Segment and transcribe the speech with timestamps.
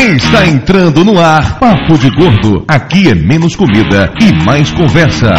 [0.00, 2.64] Está entrando no ar Papo de Gordo.
[2.68, 5.34] Aqui é menos comida e mais conversa.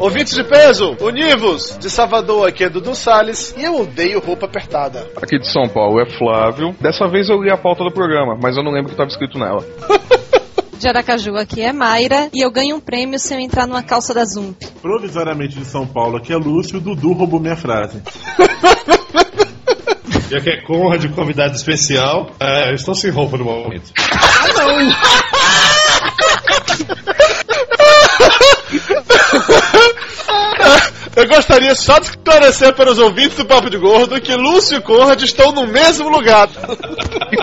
[0.00, 1.78] Ouvintes de peso, univos!
[1.78, 5.06] De Salvador aqui é Dudu Salles e eu odeio roupa apertada.
[5.22, 6.74] Aqui de São Paulo é Flávio.
[6.80, 9.08] Dessa vez eu li a pauta do programa, mas eu não lembro o que estava
[9.08, 9.64] escrito nela.
[10.78, 14.14] De Aracaju aqui é Mayra e eu ganho um prêmio se eu entrar numa calça
[14.14, 14.64] da Zump.
[14.80, 18.00] Provisoriamente de São Paulo aqui é Lúcio, Dudu roubou minha frase.
[20.30, 23.90] Já que é Conrad, convidado especial, é, eu estou sem roupa no momento.
[31.18, 34.80] Eu gostaria só de esclarecer para os ouvintes do Papo de Gordo que Lúcio e
[34.80, 36.48] Conrad estão no mesmo lugar.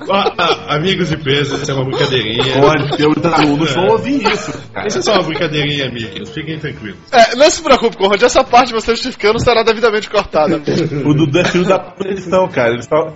[0.08, 2.62] Ah, ah, amigos de peso, isso é uma brincadeirinha.
[2.62, 4.54] Pode, eu os alunos vão ouvir isso.
[4.72, 4.88] cara.
[4.88, 6.30] Isso é só uma brincadeirinha, amigos.
[6.30, 6.98] Fiquem tranquilos.
[7.12, 10.62] É, não se preocupe, Conrad, essa parte você justificando será devidamente cortada.
[11.05, 12.74] O Dudu é filho da edição, cara.
[12.74, 13.14] Ele, só...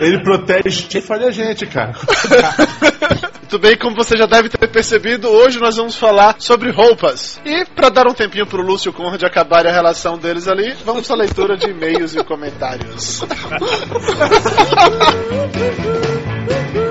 [0.00, 1.92] ele protege quem falha a gente, cara.
[3.50, 7.40] Muito bem, como você já deve ter percebido, hoje nós vamos falar sobre roupas.
[7.46, 11.14] E para dar um tempinho pro Lúcio Conrad acabarem a relação deles ali, vamos à
[11.14, 13.24] leitura de e-mails e comentários.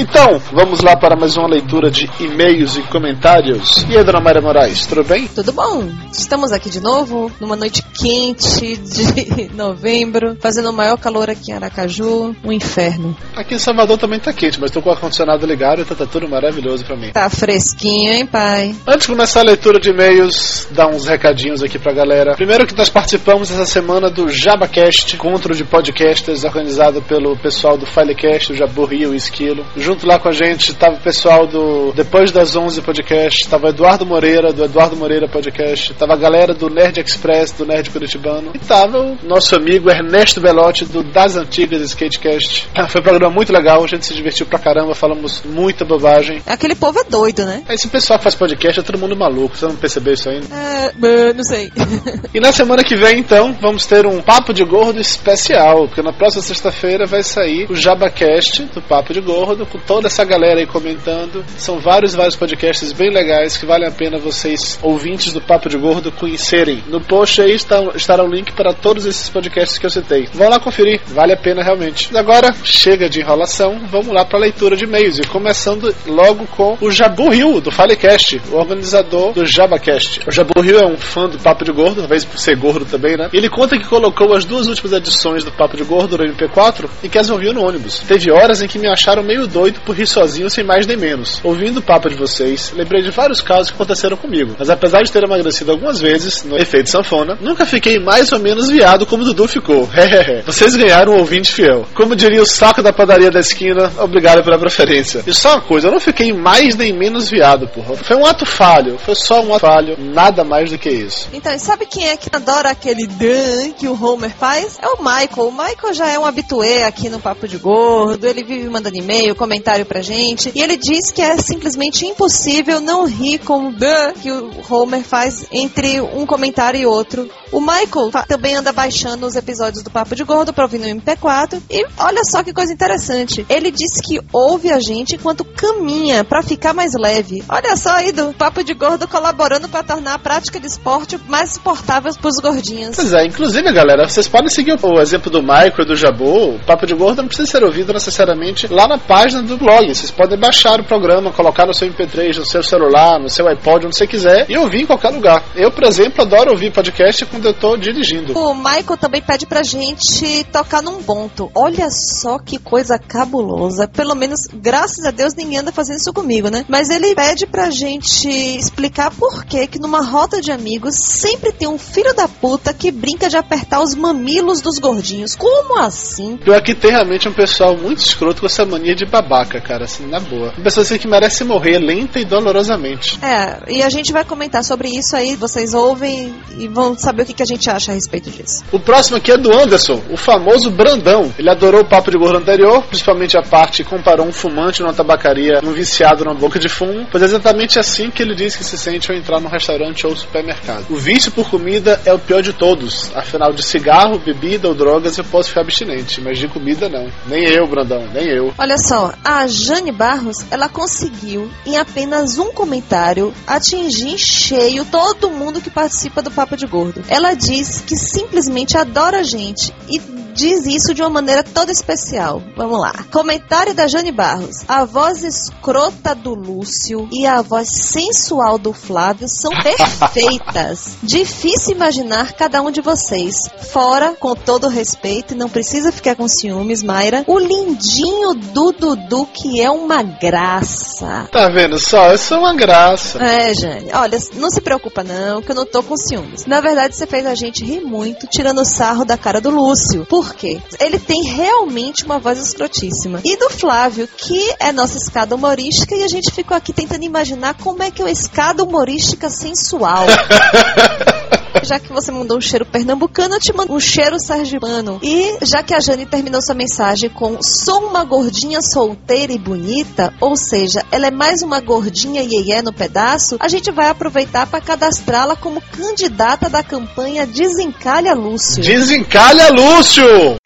[0.00, 3.84] Então, vamos lá para mais uma leitura de e-mails e comentários.
[3.86, 5.28] E aí, dona Maria Moraes, tudo bem?
[5.28, 5.86] Tudo bom?
[6.10, 11.54] Estamos aqui de novo, numa noite quente de novembro, fazendo o maior calor aqui em
[11.54, 13.14] Aracaju, um inferno.
[13.36, 16.26] Aqui em Salvador também tá quente, mas tô com o ar-condicionado ligado, então tá tudo
[16.26, 17.10] maravilhoso pra mim.
[17.12, 18.74] Tá fresquinho, hein, pai?
[18.86, 22.36] Antes de começar a leitura de e-mails, dar uns recadinhos aqui pra galera.
[22.36, 27.84] Primeiro que nós participamos essa semana do JabaCast, encontro de podcasters organizado pelo pessoal do
[27.84, 29.62] Filecast, o Jabu Rio e o Esquilo.
[29.90, 33.70] Junto lá com a gente tava o pessoal do Depois das 11 Podcast, tava o
[33.70, 38.52] Eduardo Moreira, do Eduardo Moreira Podcast, tava a galera do Nerd Express, do Nerd Curitibano,
[38.54, 42.68] e tava o nosso amigo Ernesto Belotti, do Das Antigas Skatecast.
[42.88, 46.40] Foi um programa muito legal, a gente se divertiu pra caramba, falamos muita bobagem.
[46.46, 47.64] Aquele povo é doido, né?
[47.68, 50.46] Esse pessoal que faz podcast é todo mundo maluco, você não percebeu isso ainda?
[50.54, 51.72] É, não sei.
[52.32, 56.12] E na semana que vem, então, vamos ter um Papo de Gordo especial, porque na
[56.12, 60.66] próxima sexta-feira vai sair o JabaCast do Papo de Gordo, com toda essa galera aí
[60.66, 61.44] comentando.
[61.56, 65.76] São vários, vários podcasts bem legais que vale a pena vocês, ouvintes do Papo de
[65.76, 66.82] Gordo, conhecerem.
[66.88, 70.28] No post aí está, estará o link para todos esses podcasts que eu citei.
[70.32, 72.16] Vão lá conferir, vale a pena realmente.
[72.16, 75.18] Agora, chega de enrolação, vamos lá para a leitura de e-mails.
[75.18, 80.20] E começando logo com o Jabu Rio, do Falecast, o organizador do JabaCast.
[80.26, 83.16] O Jabu Rio é um fã do Papo de Gordo, talvez por ser gordo também,
[83.16, 83.28] né?
[83.32, 87.08] Ele conta que colocou as duas últimas edições do Papo de Gordo no MP4 e
[87.08, 88.00] que as ouviu no ônibus.
[88.00, 91.40] Teve horas em que me acharam meio doido por rir sozinho sem mais nem menos.
[91.44, 94.54] Ouvindo o papo de vocês, lembrei de vários casos que aconteceram comigo.
[94.58, 98.68] Mas apesar de ter emagrecido algumas vezes no efeito sanfona, nunca fiquei mais ou menos
[98.68, 99.88] viado como o Dudu ficou.
[100.46, 101.86] vocês ganharam um ouvinte fiel.
[101.94, 105.22] Como diria o saco da padaria da esquina, obrigado pela preferência.
[105.26, 107.96] E só uma coisa, eu não fiquei mais nem menos viado, porra.
[107.96, 111.28] Foi um ato falho, foi só um ato falho, nada mais do que isso.
[111.32, 114.78] Então, e sabe quem é que adora aquele dan que o Homer faz?
[114.80, 115.48] É o Michael.
[115.48, 119.34] O Michael já é um habitué aqui no Papo de Gordo, ele vive mandando e-mail,
[119.50, 123.74] comentário pra gente, e ele diz que é simplesmente impossível não rir com o
[124.22, 127.28] que o Homer faz entre um comentário e outro.
[127.50, 131.60] O Michael também anda baixando os episódios do Papo de Gordo pra ouvir no MP4.
[131.68, 133.44] E olha só que coisa interessante.
[133.48, 137.42] Ele disse que ouve a gente enquanto caminha pra ficar mais leve.
[137.48, 141.54] Olha só aí do Papo de Gordo colaborando pra tornar a prática de esporte mais
[141.54, 142.94] suportável pros gordinhos.
[142.94, 146.54] Pois é, inclusive, galera, vocês podem seguir o exemplo do Michael e do Jabu.
[146.54, 149.86] O Papo de Gordo não precisa ser ouvido necessariamente lá na página do blog.
[149.88, 153.86] Vocês podem baixar o programa, colocar no seu MP3, no seu celular, no seu iPod,
[153.86, 155.42] onde você quiser, e ouvir em qualquer lugar.
[155.54, 158.38] Eu, por exemplo, adoro ouvir podcast quando eu tô dirigindo.
[158.38, 161.50] O Michael também pede pra gente tocar num ponto.
[161.54, 163.88] Olha só que coisa cabulosa.
[163.88, 166.64] Pelo menos, graças a Deus, ninguém anda fazendo isso comigo, né?
[166.68, 171.68] Mas ele pede pra gente explicar por que que numa roda de amigos sempre tem
[171.68, 175.34] um filho da puta que brinca de apertar os mamilos dos gordinhos.
[175.34, 176.36] Como assim?
[176.36, 179.29] Pior que tem realmente um pessoal muito escroto com essa mania de babaca.
[179.30, 180.52] Babaca, cara, assim, na boa.
[180.56, 183.18] Uma pessoa assim que merece morrer lenta e dolorosamente.
[183.24, 187.26] É, e a gente vai comentar sobre isso aí, vocês ouvem e vão saber o
[187.26, 188.64] que, que a gente acha a respeito disso.
[188.72, 191.32] O próximo aqui é do Anderson, o famoso Brandão.
[191.38, 194.92] Ele adorou o papo de gordo anterior, principalmente a parte que comparou um fumante numa
[194.92, 198.64] tabacaria um viciado numa boca de fumo, pois é exatamente assim que ele diz que
[198.64, 200.86] se sente ao entrar num restaurante ou supermercado.
[200.90, 205.16] O vício por comida é o pior de todos, afinal de cigarro, bebida ou drogas
[205.18, 207.08] eu posso ficar abstinente, mas de comida não.
[207.26, 208.52] Nem eu, Brandão, nem eu.
[208.58, 215.30] Olha só, a Jane Barros, ela conseguiu, em apenas um comentário, atingir em cheio todo
[215.30, 217.02] mundo que participa do Papo de Gordo.
[217.08, 220.00] Ela diz que simplesmente adora a gente e
[220.34, 222.42] diz isso de uma maneira toda especial.
[222.56, 222.92] Vamos lá.
[223.12, 224.64] Comentário da Jane Barros.
[224.68, 230.96] A voz escrota do Lúcio e a voz sensual do Flávio são perfeitas.
[231.02, 233.36] Difícil imaginar cada um de vocês.
[233.72, 239.26] Fora, com todo respeito, e não precisa ficar com ciúmes, Mayra, o lindinho do Dudu,
[239.26, 241.28] que é uma graça.
[241.30, 242.10] Tá vendo só?
[242.12, 243.18] Eu sou uma graça.
[243.22, 243.90] É, Jane.
[243.92, 246.46] Olha, não se preocupa não, que eu não tô com ciúmes.
[246.46, 250.06] Na verdade, você fez a gente rir muito tirando sarro da cara do Lúcio.
[250.06, 250.60] Por quê?
[250.78, 253.20] Ele tem realmente uma voz escrotíssima.
[253.24, 257.54] E do Flávio, que é nossa escada humorística, e a gente ficou aqui tentando imaginar
[257.54, 260.04] como é que é uma escada humorística sensual.
[261.62, 264.98] Já que você mandou um cheiro pernambucano, eu te mando um cheiro sergipano.
[265.02, 270.12] E já que a Jane terminou sua mensagem com sou uma gordinha solteira e bonita,
[270.20, 274.60] ou seja, ela é mais uma gordinha iê no pedaço, a gente vai aproveitar para
[274.60, 278.62] cadastrá-la como candidata da campanha Desencalha Lúcio.
[278.62, 280.36] Desencalha, Lúcio!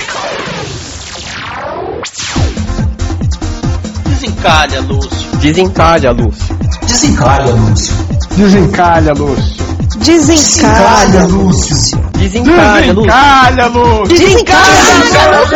[4.09, 5.39] Desencalha, Lúcio.
[5.39, 6.59] Desencalha, Lúcio.
[6.87, 7.95] Desencalha, Lúcio.
[8.37, 9.63] Desencalha, Lúcio.
[10.05, 11.99] Desencalha, Lúcio.
[12.19, 13.11] Desencalha, Lúcio.
[13.11, 14.17] Desencalha, Lúcio.
[14.19, 15.55] Desencalha!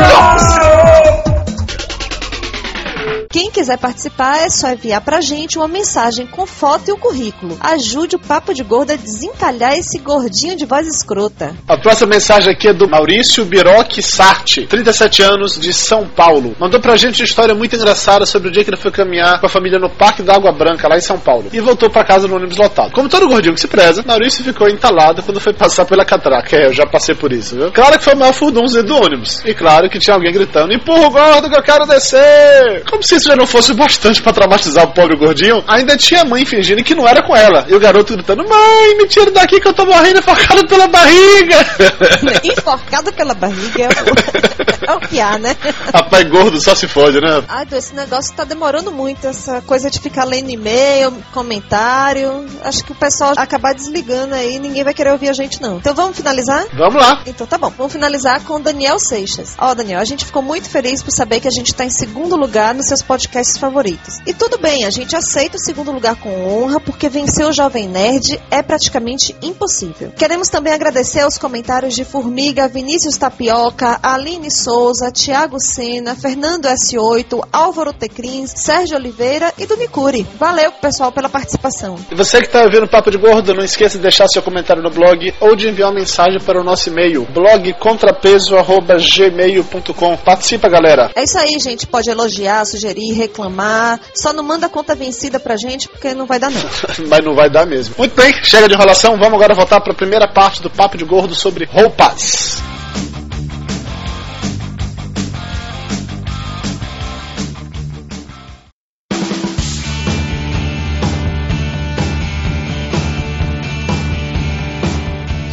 [3.39, 7.57] Quem quiser participar é só enviar pra gente uma mensagem com foto e o currículo.
[7.61, 11.55] Ajude o Papo de Gordo a desencalhar esse gordinho de voz escrota.
[11.69, 16.57] A próxima mensagem aqui é do Maurício Biroc Sarti, 37 anos, de São Paulo.
[16.59, 19.47] Mandou pra gente uma história muito engraçada sobre o dia que ele foi caminhar com
[19.47, 21.49] a família no Parque da Água Branca, lá em São Paulo.
[21.53, 22.91] E voltou pra casa no ônibus lotado.
[22.91, 26.57] Como todo gordinho que se preza, Maurício ficou entalado quando foi passar pela catraca.
[26.57, 27.71] É, eu já passei por isso, viu?
[27.71, 29.45] Claro que foi o maior furdunzinho do ônibus.
[29.45, 32.83] E claro que tinha alguém gritando, empurra o gordo que eu quero descer!
[32.91, 36.25] Como se isso já não fosse bastante pra traumatizar o pobre gordinho, ainda tinha a
[36.25, 37.67] mãe fingindo que não era com ela.
[37.69, 41.59] E o garoto gritando: Mãe, me tira daqui que eu tô morrendo enforcado pela barriga.
[42.43, 45.57] Enforcado pela barriga é o, é que há, né?
[45.93, 47.43] Rapaz, gordo só se fode, né?
[47.49, 52.47] Ai, esse negócio tá demorando muito, essa coisa de ficar lendo e-mail, comentário.
[52.63, 55.77] Acho que o pessoal acabar desligando aí, ninguém vai querer ouvir a gente, não.
[55.77, 56.67] Então vamos finalizar?
[56.73, 57.23] Vamos lá.
[57.27, 59.55] Então tá bom, vamos finalizar com o Daniel Seixas.
[59.59, 62.37] Ó, Daniel, a gente ficou muito feliz por saber que a gente tá em segundo
[62.37, 64.21] lugar nos seus podcasts favoritos.
[64.27, 67.89] E tudo bem, a gente aceita o segundo lugar com honra, porque vencer o Jovem
[67.89, 70.13] Nerd é praticamente impossível.
[70.15, 77.49] Queremos também agradecer aos comentários de Formiga, Vinícius Tapioca, Aline Souza, Thiago Sena, Fernando S8,
[77.51, 80.27] Álvaro Tecrins, Sérgio Oliveira e do Nicuri.
[80.39, 81.97] Valeu, pessoal, pela participação.
[82.11, 84.83] E você que tá ouvindo o Papo de Gordo, não esqueça de deixar seu comentário
[84.83, 90.17] no blog ou de enviar uma mensagem para o nosso e-mail, blogcontrapeso.gmail.com.
[90.19, 91.11] Participa, galera.
[91.15, 91.87] É isso aí, gente.
[91.87, 94.01] Pode elogiar, sugerir, reclamar.
[94.15, 96.61] Só não manda conta vencida pra gente, porque não vai dar não.
[97.09, 97.95] Mas não vai dar mesmo.
[97.99, 101.05] Muito bem, chega de enrolação, vamos agora voltar para a primeira parte do Papo de
[101.05, 102.68] Gordo sobre roupas.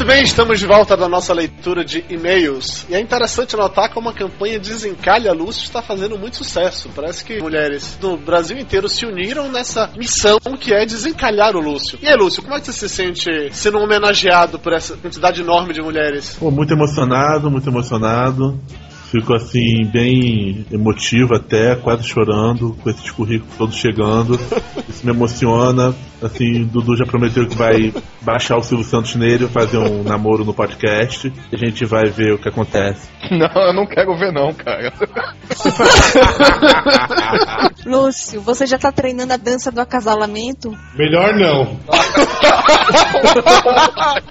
[0.05, 2.85] Muito bem, estamos de volta da nossa leitura de e-mails.
[2.87, 6.91] E é interessante notar como a campanha Desencalha Lúcio está fazendo muito sucesso.
[6.95, 11.97] Parece que mulheres do Brasil inteiro se uniram nessa missão que é desencalhar o Lúcio.
[12.03, 15.73] E aí, Lúcio, como é que você se sente sendo homenageado por essa quantidade enorme
[15.73, 16.37] de mulheres?
[16.39, 18.59] Pô, muito emocionado, muito emocionado.
[19.15, 24.37] Fico assim, bem emotivo até, quase chorando, com esses currículos todos chegando.
[24.89, 25.95] Isso me emociona.
[26.21, 30.43] Assim, o Dudu já prometeu que vai baixar o Silvio Santos nele, fazer um namoro
[30.43, 31.31] no podcast.
[31.49, 33.07] E a gente vai ver o que acontece.
[33.31, 34.91] Não, eu não quero ver não, cara.
[37.85, 40.75] Lúcio, você já tá treinando a dança do acasalamento?
[40.95, 41.79] Melhor não.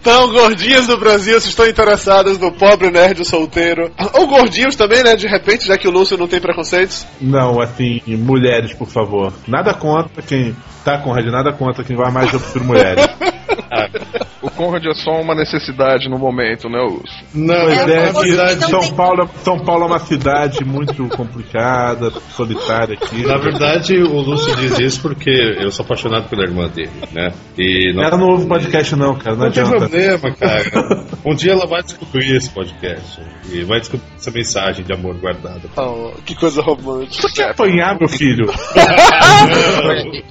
[0.01, 3.91] Então, gordinhas do Brasil, se estão interessadas no pobre nerd solteiro.
[4.13, 5.17] Ou gordinhos também, né?
[5.17, 7.07] De repente, já que o Lúcio não tem preconceitos.
[7.21, 9.33] Não, assim, mulheres, por favor.
[9.47, 10.55] Nada contra quem.
[10.85, 13.05] Tá, Conrad, nada contra quem vai mais, prefiro mulheres.
[14.45, 17.25] O Conrad é só uma necessidade no momento, né, Lúcio?
[17.35, 22.95] Não, É, é, que cidade- São, Paulo, São Paulo é uma cidade muito complicada, solitária
[22.95, 23.25] aqui.
[23.27, 27.33] Na verdade, o Lúcio diz isso porque eu sou apaixonado pela irmã dele, né?
[27.59, 31.05] E não, Ela não ouve podcast não, cara, não, não tem problema, cara.
[31.25, 33.19] Um dia ela vai descobrir esse podcast
[33.51, 35.63] e vai descobrir essa mensagem de amor guardada.
[35.75, 37.23] Oh, que coisa romântica.
[37.29, 38.45] Você quer apanhar, meu filho?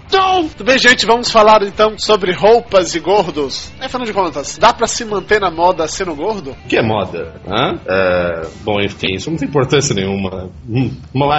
[0.10, 3.72] Tudo bem, gente, vamos falar então sobre roupas e gordos.
[4.04, 6.52] Afinal de contas, dá pra se manter na moda sendo gordo?
[6.52, 7.34] O que é moda?
[7.48, 7.80] Hã?
[7.86, 10.50] É, bom, enfim, isso não tem importância nenhuma.
[10.68, 10.92] Hum,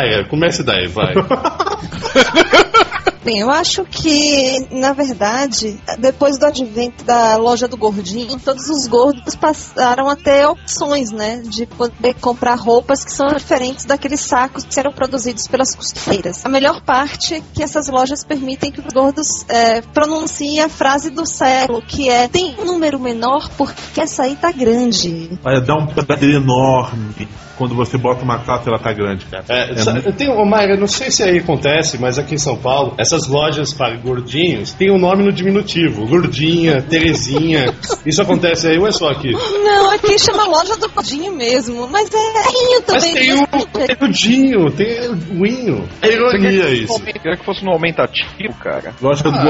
[0.02, 1.12] é, comece daí, vai.
[3.24, 8.86] Bem, eu acho que, na verdade, depois do advento da loja do gordinho, todos os
[8.86, 11.40] gordos passaram a ter opções, né?
[11.42, 16.44] De poder comprar roupas que são diferentes daqueles sacos que eram produzidos pelas costureiras.
[16.44, 21.08] A melhor parte é que essas lojas permitem que os gordos é, pronunciem a frase
[21.08, 25.38] do século, que é tem um número menor porque essa aí tá grande.
[25.42, 29.44] Olha, dá um prazer enorme quando você bota uma calça e ela tá grande, cara.
[29.48, 32.38] É, É muito- eu tenho, ô, Mayra, não sei se aí acontece, mas aqui em
[32.38, 36.06] São Paulo, essas lojas para gordinhos têm um nome no diminutivo.
[36.06, 37.74] Gordinha, Terezinha.
[38.04, 39.32] Isso acontece aí ou é só aqui?
[39.32, 43.14] Não, aqui chama loja do gordinho mesmo, mas é rinho Mas também.
[43.14, 43.46] tem o,
[43.86, 45.88] tem o Dinho, tem o Inho.
[46.02, 47.00] É ironia isso.
[47.02, 48.92] Queria que fosse no aumentativo, cara.
[49.00, 49.44] Loja do Ah,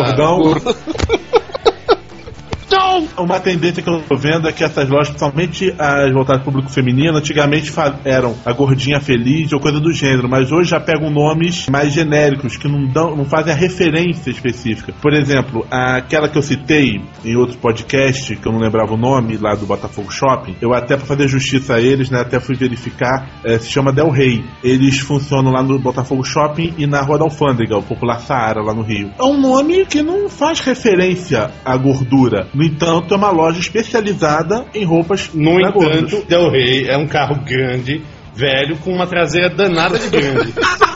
[3.18, 6.52] Uma tendência que eu tô vendo é que essas lojas, principalmente as voltadas para o
[6.52, 7.72] público feminino, antigamente
[8.04, 12.56] eram a gordinha feliz ou coisa do gênero, mas hoje já pegam nomes mais genéricos,
[12.56, 14.92] que não, dão, não fazem a referência específica.
[15.02, 19.36] Por exemplo, aquela que eu citei em outro podcast, que eu não lembrava o nome,
[19.38, 23.28] lá do Botafogo Shopping, eu até para fazer justiça a eles, né, até fui verificar,
[23.44, 24.44] eh, se chama Del Rey.
[24.62, 28.72] Eles funcionam lá no Botafogo Shopping e na Rua da Alfândega, o popular Saara, lá
[28.72, 29.10] no Rio.
[29.18, 32.46] É um nome que não faz referência à gordura.
[32.54, 36.12] No entanto, é uma loja especializada em roupas No pra gordos.
[36.12, 38.02] entanto, Del Rey é um carro grande,
[38.34, 40.52] velho, com uma traseira danada de grande.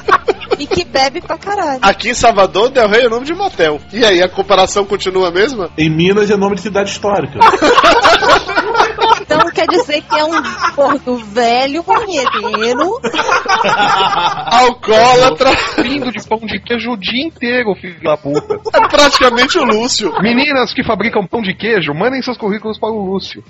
[0.61, 1.79] E que bebe pra caralho.
[1.83, 3.79] Aqui em Salvador, Del Rey é o nome de motel.
[3.93, 5.71] E aí, a comparação continua a mesma?
[5.79, 7.39] Em Minas é nome de cidade histórica.
[9.59, 10.43] Então quer dizer que é um
[10.77, 13.01] gordo velho, banheiro,
[14.47, 15.51] Alcoólatra,
[15.83, 18.55] Vindo de pão de queijo o dia inteiro, filho da puta.
[18.73, 20.13] é praticamente o Lúcio.
[20.23, 23.43] Meninas que fabricam pão de queijo, mandem seus currículos para o Lúcio.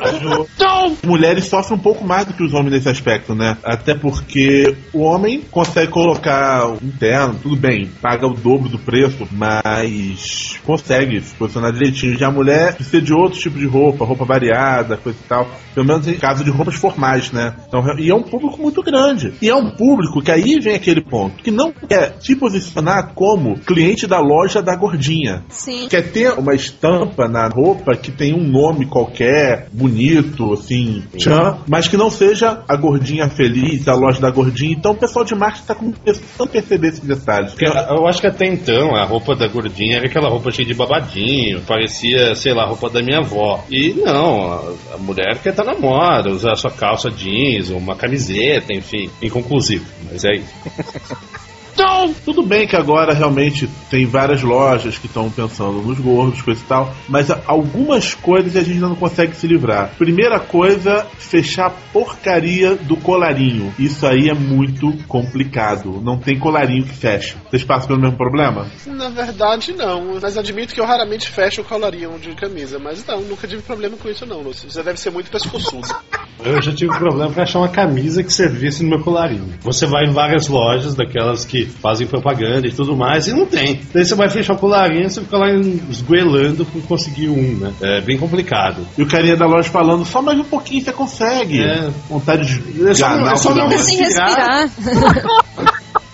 [0.00, 3.56] As mulheres sofrem um pouco mais do que os homens nesse aspecto, né?
[3.64, 9.26] Até porque o homem consegue colocar um terno, tudo bem, paga o dobro do preço,
[9.32, 12.16] mas consegue se posicionar direitinho.
[12.16, 15.48] Já a mulher precisa de outro tipo de roupa, roupa variada, coisa e tal.
[15.74, 17.54] Pelo menos em caso de roupas formais, né?
[17.66, 19.34] Então, e é um público muito grande.
[19.40, 23.58] E é um público que aí vem aquele ponto, que não quer se posicionar como
[23.58, 25.88] cliente da loja da gordinha sim.
[25.88, 31.88] quer ter uma estampa na roupa que tem um nome qualquer, bonito, assim, tchan, mas
[31.88, 34.72] que não seja a gordinha feliz, a loja da gordinha.
[34.72, 37.52] Então o pessoal de marketing está começando a perceber esses detalhes.
[37.52, 40.74] Porque Eu acho que até então a roupa da gordinha era aquela roupa cheia de
[40.74, 43.64] babadinho, parecia, sei lá, a roupa da minha avó.
[43.70, 49.10] E não, a, mulher quer estar na moda, usar sua calça jeans, uma camiseta, enfim,
[49.22, 49.86] inconclusivo.
[50.10, 51.40] Mas é isso.
[51.82, 56.60] Então, tudo bem que agora realmente tem várias lojas que estão pensando nos gordos, coisa
[56.60, 59.94] e tal, mas algumas coisas a gente ainda não consegue se livrar.
[59.96, 63.72] Primeira coisa, fechar a porcaria do colarinho.
[63.78, 66.02] Isso aí é muito complicado.
[66.02, 67.38] Não tem colarinho que fecha.
[67.48, 68.66] Vocês passam pelo mesmo problema?
[68.84, 70.20] Na verdade, não.
[70.20, 72.78] Mas admito que eu raramente fecho o colarinho de camisa.
[72.78, 74.70] Mas não, nunca tive problema com isso, não, Lúcio.
[74.70, 75.88] Você deve ser muito pescoçudo.
[76.42, 79.52] Eu já tive problema pra achar uma camisa que servisse no meu colarinho.
[79.60, 83.80] Você vai em várias lojas, daquelas que fazem propaganda e tudo mais, e não tem.
[83.92, 85.50] Daí você vai fechar o colarinho e você fica lá
[85.88, 87.72] esgoelando por conseguir um, né?
[87.80, 88.86] É bem complicado.
[88.98, 91.62] E o carinha da loja falando, só mais um pouquinho você consegue.
[91.62, 91.88] É.
[92.08, 93.70] Vontade de É só- é só não.
[93.78, 94.68] Sem respirar.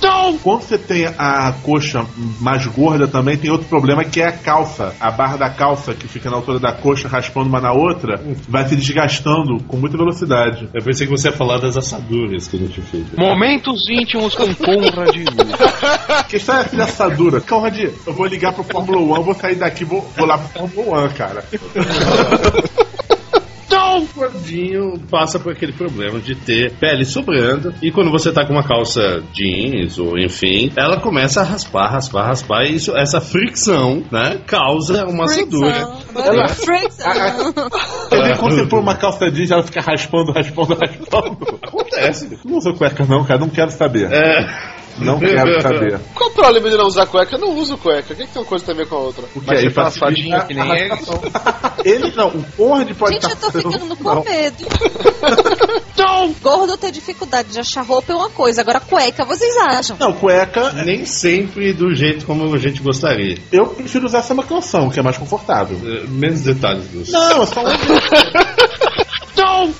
[0.06, 0.32] respirar.
[0.42, 2.04] Quando você tem a coxa
[2.40, 4.94] mais gorda também, tem outro problema que é a calça.
[5.00, 8.68] A barra da calça, que fica na altura da coxa, raspando uma na outra, vai
[8.68, 10.68] se desgastando com muita velocidade.
[10.74, 13.04] Eu pensei que você ia falar das assaduras que a gente fez.
[13.16, 15.16] Momentos íntimos com Conrad
[16.32, 17.40] história é essa de assadura?
[17.40, 21.06] Conrad, eu vou ligar pro Fórmula 1, vou sair daqui vou, vou lá pro Fórmula
[21.06, 21.44] 1, cara.
[23.96, 27.74] O gordinho passa por aquele problema de ter pele sobrando.
[27.82, 32.26] E quando você tá com uma calça jeans, ou enfim, ela começa a raspar, raspar,
[32.26, 32.64] raspar.
[32.64, 35.88] E isso, essa fricção, né, causa uma assadura.
[36.14, 37.12] Ela- Fricção.
[38.08, 41.58] Você vê quando você põe uma calça jeans, ela fica raspando, raspando, raspando.
[41.62, 42.38] Acontece.
[42.44, 44.12] Não usa cueca não, cara, não quero saber.
[44.12, 44.75] É.
[44.98, 46.00] Não quero saber.
[46.14, 47.36] Qual o problema de não usar cueca?
[47.36, 48.12] Eu não uso cueca.
[48.12, 49.24] O que, que tem uma coisa a ver com a outra?
[49.32, 51.22] Porque Mas aí tá facilita assadinho que nem rascação.
[51.84, 53.96] Ele não, o Conrad pode Gente, eu tô ficando Não.
[53.96, 54.66] com medo.
[56.42, 59.96] Gordo ter dificuldade de achar roupa é uma coisa, agora cueca, vocês acham?
[59.98, 63.38] Não, cueca, Nem sempre do jeito como a gente gostaria.
[63.52, 65.78] eu prefiro usar samba canção, que é mais confortável.
[65.84, 67.12] Eh, Menos detalhes disso.
[67.12, 67.66] Não, é só um...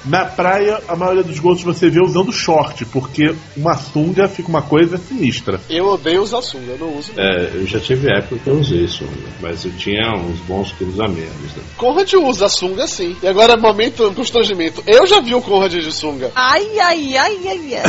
[0.04, 4.62] Na praia, a maioria dos gostos você vê usando short, porque uma sunga fica uma
[4.62, 5.60] coisa sinistra.
[5.68, 7.12] Eu odeio usar sunga, eu não uso.
[7.16, 11.00] É, eu já tive época que eu usei sunga, mas eu tinha uns bons quilos
[11.00, 11.56] a menos.
[11.56, 11.62] Né?
[11.76, 13.16] Conrad usa sunga sim.
[13.22, 14.82] E agora é momento constrangimento.
[14.86, 16.30] Eu já vi o Conrad de sunga.
[16.34, 17.82] Ai, ai, ai, ai, ai.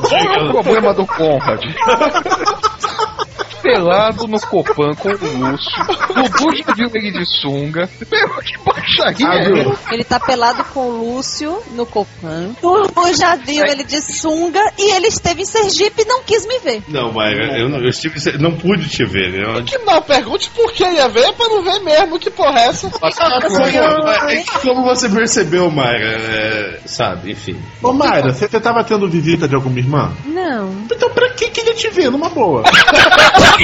[0.00, 1.62] Qual é o problema do Conrad?
[3.66, 5.86] Pelado no Copan com o Lúcio.
[6.14, 7.88] Dudu já viu ele de sunga.
[8.10, 9.94] Meu, que baixaria é essa?
[9.94, 12.54] Ele tá pelado com o Lúcio no Copan.
[12.62, 12.86] O
[13.18, 16.82] já viu ele de sunga e ele esteve em Sergipe e não quis me ver.
[16.88, 19.32] Não, Mayra, eu, não, eu estive, não pude te ver.
[19.32, 19.58] né?
[19.58, 22.18] Eu, Que não, pergunte por que ia ver pra não ver mesmo.
[22.18, 22.86] Que porra é essa?
[22.86, 27.60] É como você percebeu, Mayra, é, sabe, enfim.
[27.82, 30.12] Ô Mayra, você, tava tendo visita de alguma irmã?
[30.24, 30.72] Não.
[30.90, 32.62] Então pra que que ele ia te ver numa boa?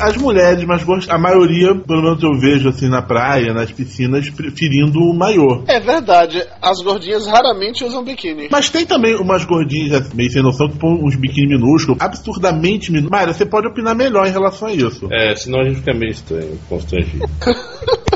[0.00, 4.28] As mulheres mais gostam, a maioria, pelo menos eu vejo assim na praia, nas piscinas,
[4.28, 5.62] preferindo o maiô.
[5.68, 8.48] É verdade, as gordinhas raramente usam biquíni.
[8.50, 12.90] Mas tem também umas gordinhas assim, meio sem noção que põem uns biquíni minúsculos, absurdamente
[12.90, 13.18] minúsculos.
[13.18, 15.08] Mayra, você pode opinar melhor em relação a isso.
[15.12, 17.24] É, senão a gente fica meio estranho, constrangido.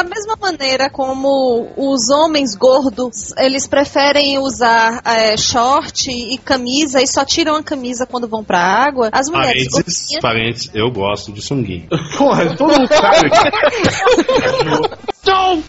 [0.00, 7.06] Da mesma maneira como os homens gordos, eles preferem usar é, short e camisa e
[7.06, 11.30] só tiram a camisa quando vão pra água, as mulheres Parênteses, gordinhas parênteses, eu gosto
[11.32, 11.86] de sunguinho.
[12.16, 13.28] Porra, todo mundo sabe.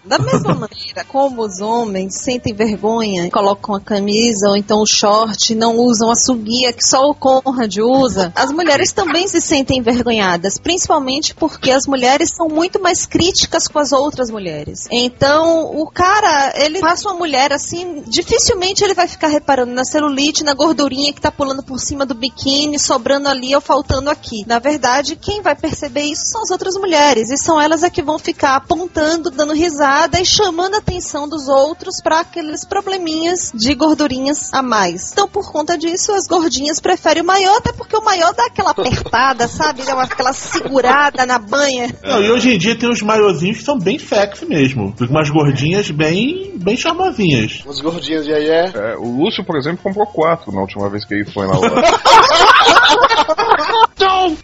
[0.04, 5.54] Da mesma maneira como os homens sentem vergonha, colocam a camisa ou então o short,
[5.54, 10.58] não usam a suguia que só o Conrad usa, as mulheres também se sentem envergonhadas,
[10.58, 14.86] principalmente porque as mulheres são muito mais críticas com as outras mulheres.
[14.90, 20.44] Então, o cara, ele passa uma mulher assim, dificilmente ele vai ficar reparando na celulite,
[20.44, 24.44] na gordurinha que tá pulando por cima do biquíni, sobrando ali ou faltando aqui.
[24.46, 28.02] Na verdade, quem vai perceber isso são as outras mulheres, e são elas é que
[28.02, 33.74] vão ficar apontando, dando risada e chamando a atenção dos outros para aqueles probleminhas de
[33.74, 35.12] gordurinhas a mais.
[35.12, 38.70] Então, por conta disso, as gordinhas preferem o maior, até porque o maior dá aquela
[38.70, 39.82] apertada, sabe?
[39.82, 41.94] Dá uma- aquela segurada na banha.
[42.02, 44.94] Não, e hoje em dia tem uns maiozinhos que são bem sexy mesmo.
[44.96, 47.64] Fica umas gordinhas bem, bem charmosinhas.
[47.68, 48.70] As gordinhas de aí é.
[48.74, 51.74] É, o Lúcio, por exemplo, comprou quatro na última vez que ele foi na loja.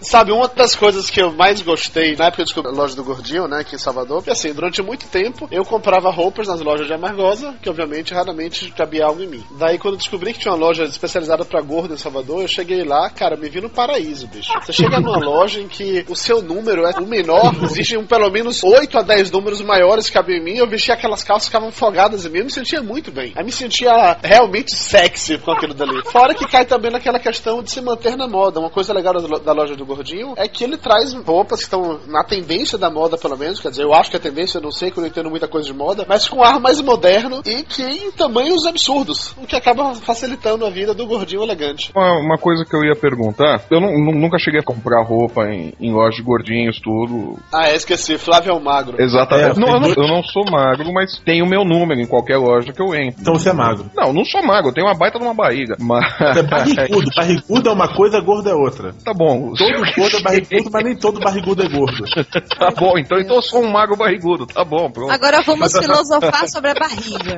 [0.00, 2.94] Sabe, uma das coisas que eu mais gostei na época que eu descobri a loja
[2.94, 6.60] do Gordinho, né, aqui em Salvador, porque assim, durante muito tempo eu comprava roupas nas
[6.60, 9.44] lojas de Amargosa, que obviamente raramente cabia algo em mim.
[9.58, 12.84] Daí quando eu descobri que tinha uma loja especializada pra gordo em Salvador, eu cheguei
[12.84, 14.52] lá, cara, me vi no paraíso, bicho.
[14.62, 18.62] Você chega numa loja em que o seu número é o menor, existem pelo menos
[18.62, 21.72] 8 a 10 números maiores que cabem em mim, eu vestia aquelas calças que ficavam
[21.72, 23.32] folgadas em mim, eu me sentia muito bem.
[23.36, 26.00] Aí me sentia realmente sexy com aquilo dali.
[26.06, 28.60] Fora que cai também naquela questão de se manter na moda.
[28.60, 32.22] Uma coisa legal da loja do Gordinho é que ele traz roupas que estão na
[32.24, 33.60] tendência da moda, pelo menos.
[33.60, 35.48] Quer dizer, eu acho que é tendência, eu não sei, que eu não entendo muita
[35.48, 39.34] coisa de moda, mas com ar mais moderno e que em tamanhos absurdos.
[39.36, 41.90] O que acaba facilitando a vida do Gordinho elegante.
[41.94, 45.72] Uma, uma coisa que eu ia perguntar, eu nu- nunca cheguei a comprar roupa em,
[45.80, 47.38] em loja de gordinhos, tudo.
[47.52, 48.18] Ah, é, esqueci.
[48.18, 49.00] Flávio é um magro.
[49.00, 49.58] Exatamente.
[49.58, 52.06] É, não, eu, não, tem eu não sou magro, mas tenho o meu número em
[52.06, 53.20] qualquer loja que eu entro.
[53.20, 53.90] Então você é magro.
[53.96, 55.76] Não, não sou magro, eu tenho uma baita de uma barriga.
[55.80, 56.04] Mas.
[56.36, 57.10] É barrigudo.
[57.16, 58.92] Barrigudo é uma coisa, gordo é outra.
[59.04, 59.52] Tá bom.
[59.54, 62.04] Todo gordo é barrigudo, mas nem todo barrigudo é gordo.
[62.58, 64.46] Tá bom, então, então eu sou um magro barrigudo.
[64.46, 65.10] Tá bom, pronto.
[65.10, 67.36] Agora vamos filosofar sobre a barriga.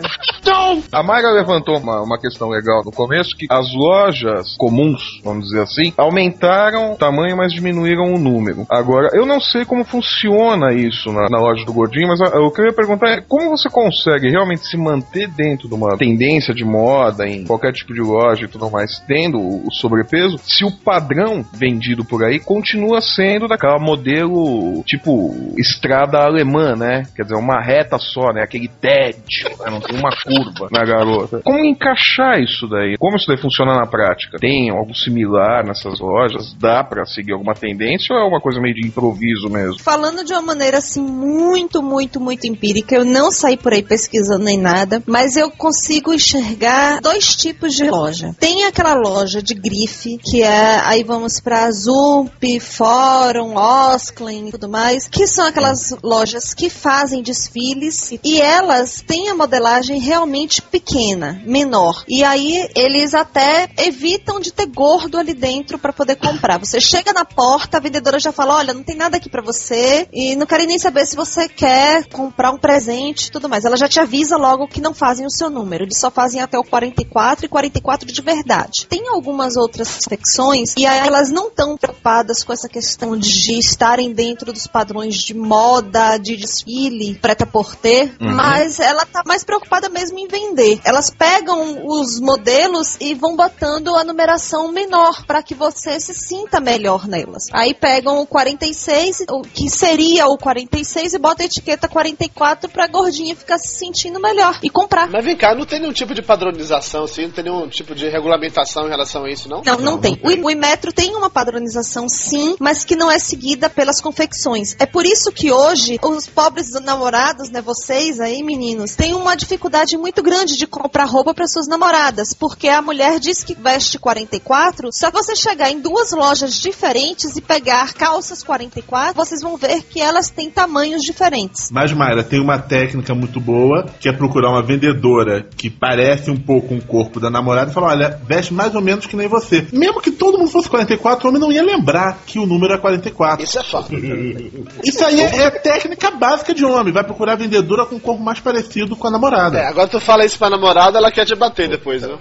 [0.93, 5.63] A Mayra levantou uma, uma questão legal no começo, que as lojas comuns, vamos dizer
[5.63, 8.67] assim, aumentaram o tamanho, mas diminuíram o número.
[8.69, 12.51] Agora, eu não sei como funciona isso na, na loja do Gordinho, mas a- o
[12.51, 16.53] que eu ia perguntar é como você consegue realmente se manter dentro de uma tendência
[16.55, 20.65] de moda, em qualquer tipo de loja e tudo mais, tendo o, o sobrepeso, se
[20.65, 27.03] o padrão vendido por aí continua sendo daquela modelo, tipo, estrada alemã, né?
[27.17, 28.43] Quer dizer, uma reta só, né?
[28.43, 29.17] Aquele TED,
[29.59, 29.71] né?
[29.71, 31.41] não tem uma curva na garota.
[31.45, 32.97] Como encaixar isso daí?
[32.99, 34.39] Como isso daí funciona na prática?
[34.39, 36.55] Tem algo similar nessas lojas?
[36.59, 39.79] Dá pra seguir alguma tendência ou é uma coisa meio de improviso mesmo?
[39.79, 44.45] Falando de uma maneira assim muito, muito, muito empírica, eu não saí por aí pesquisando
[44.45, 48.35] nem nada, mas eu consigo enxergar dois tipos de loja.
[48.39, 54.51] Tem aquela loja de grife, que é aí vamos pra Azul, Trump, Fórum, Osklin e
[54.51, 60.61] tudo mais, que são aquelas lojas que fazem desfiles e elas têm a modelagem realmente
[60.61, 62.05] pequena, menor.
[62.07, 66.59] E aí eles até evitam de ter gordo ali dentro para poder comprar.
[66.59, 70.07] Você chega na porta, a vendedora já fala: "Olha, não tem nada aqui para você
[70.13, 73.65] e não querem nem saber se você quer comprar um presente e tudo mais".
[73.65, 76.59] Ela já te avisa logo que não fazem o seu número, eles só fazem até
[76.59, 78.87] o 44 e 44 de verdade.
[78.87, 82.10] Tem algumas outras secções e aí elas não estão preocupadas
[82.45, 88.35] com essa questão de estarem dentro dos padrões de moda, de desfile, preta porter, Uhum.
[88.35, 90.81] mas ela tá mais preocupada mesmo em vender.
[90.85, 96.59] Elas pegam os modelos e vão botando a numeração menor para que você se sinta
[96.61, 97.45] melhor nelas.
[97.53, 102.89] Aí pegam o 46, o que seria o 46 e bota a etiqueta 44 pra
[102.89, 105.09] gordinha ficar se sentindo melhor e comprar.
[105.11, 108.09] Mas vem cá, não tem nenhum tipo de padronização, assim, não tem nenhum tipo de
[108.09, 109.63] regulamentação em relação a isso, não?
[109.65, 110.19] Não, não tem.
[110.25, 114.75] O, o Imetro tem uma padronização, sim, mas que não é seguida pelas confecções.
[114.79, 119.97] É por isso que hoje os pobres namorados, né, vocês aí, meninos, têm uma dificuldade
[119.97, 124.91] muito grande de comprar roupa para suas namoradas, porque a mulher diz que veste 44,
[124.93, 130.01] só você chegar em duas lojas diferentes e pegar calças 44, vocês vão ver que
[130.01, 131.71] elas têm tamanhos diferentes.
[131.71, 136.37] Mas, Mayra, tem uma técnica muito boa, que é procurar uma vendedora que parece um
[136.37, 139.67] pouco um corpo da namorada e falar, olha, veste mais ou menos que nem você.
[139.73, 141.90] Mesmo que todo mundo fosse 44, o homem não ia lembrar
[142.27, 143.45] que o número é 44.
[143.45, 143.95] Isso é fato.
[144.85, 146.93] Isso aí é, é técnica básica de homem.
[146.93, 149.59] Vai procurar a vendedora com um corpo mais parecido com a namorada.
[149.59, 152.17] É, agora tu fala isso pra namorada, ela quer te bater depois, né?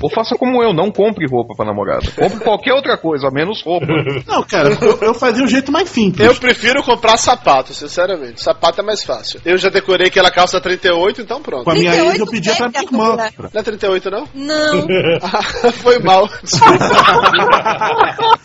[0.00, 2.10] Ou faça como eu, não compre roupa pra namorada.
[2.16, 3.86] Compre qualquer outra coisa, menos roupa.
[4.26, 6.26] Não, cara, eu, eu fazia o jeito mais simples.
[6.26, 8.42] Eu prefiro comprar sapato, sinceramente.
[8.42, 9.40] Sapato é mais fácil.
[9.44, 11.64] Eu já decorei aquela calça 38, então pronto.
[11.64, 13.16] Com a minha 38 ex, eu pedia pra minha irmã.
[13.52, 14.28] Não é 38, não?
[14.34, 14.86] Não.
[15.22, 16.28] Ah, Foi mal.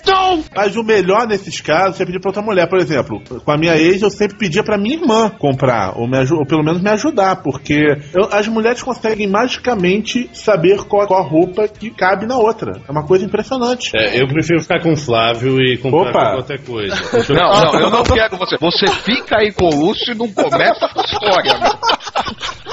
[0.55, 2.67] Mas o melhor nesses casos é pedir pra outra mulher.
[2.69, 6.17] Por exemplo, com a minha ex, eu sempre pedia pra minha irmã comprar, ou, me
[6.31, 11.67] ou pelo menos me ajudar, porque eu- as mulheres conseguem magicamente saber qual, qual roupa
[11.67, 12.81] que cabe na outra.
[12.87, 13.91] É uma coisa impressionante.
[13.95, 16.31] É, eu prefiro ficar com o Flávio e comprar Opa.
[16.35, 16.95] qualquer coisa.
[17.37, 18.57] Não, não, eu não quero você.
[18.59, 22.66] Você fica aí com o Lúcio e não começa a história, meu.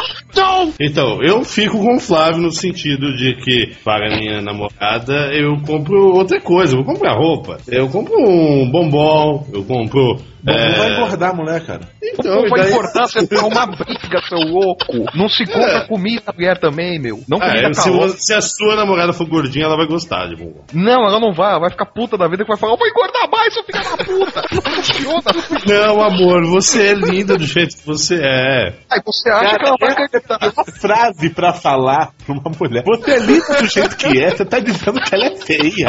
[0.80, 6.14] Então, eu fico com o Flávio no sentido de que, para minha namorada, eu compro
[6.14, 6.74] outra coisa.
[6.76, 7.58] Eu vou comprar roupa.
[7.68, 10.18] Eu compro um bombom, eu compro.
[10.44, 11.80] Não é, vai engordar mulher, cara.
[12.02, 14.92] Então, Não e vai daí- importar você ter uma briga, seu louco.
[15.14, 17.20] Não se compra comida pra mulher também, meu.
[17.26, 20.26] Não Ah, comida é, se, você- se a sua namorada for gordinha, ela vai gostar
[20.28, 20.60] de bombom.
[20.74, 21.52] Não, ela não vai.
[21.52, 23.82] Ela vai ficar puta da vida que vai falar, eu vou engordar mais, seu filho
[23.82, 24.42] da puta.
[24.54, 25.22] Não funciona.
[25.66, 28.74] Não, amor, você é linda do jeito que você é.
[28.92, 29.94] Aí você acha que ela vai
[30.24, 30.52] acreditar.
[30.54, 32.82] Uma frase pra falar pra uma mulher.
[32.84, 35.88] Você é linda do jeito que é, você tá dizendo que ela é feia.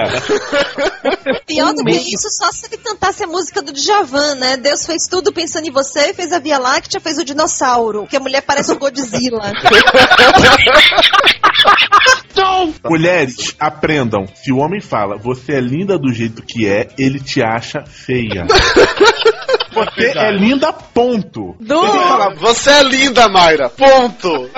[1.46, 4.58] Pior do que isso, só se ele cantasse a música do Djavan, né?
[4.58, 8.20] Deus fez tudo pensando em você, fez a Via Láctea, fez o dinossauro, que a
[8.20, 9.52] mulher parece o Godzilla.
[12.84, 14.26] Mulheres, aprendam.
[14.36, 18.46] Se o homem fala, você é linda do jeito que é, ele te acha feia.
[19.74, 21.56] Você é linda, ponto.
[21.60, 21.84] Du!
[21.84, 23.70] Ele fala, Você é linda, Mayra.
[23.70, 24.50] Ponto.